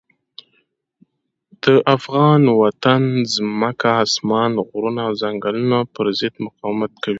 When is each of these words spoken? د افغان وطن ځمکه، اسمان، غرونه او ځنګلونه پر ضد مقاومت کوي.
د 1.63 1.65
افغان 1.95 2.41
وطن 2.61 3.01
ځمکه، 3.35 3.89
اسمان، 4.05 4.51
غرونه 4.67 5.01
او 5.07 5.13
ځنګلونه 5.21 5.77
پر 5.93 6.05
ضد 6.19 6.35
مقاومت 6.45 6.91
کوي. 7.03 7.09